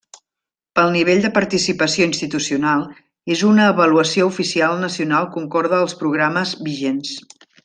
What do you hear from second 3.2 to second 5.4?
és una avaluació oficial nacional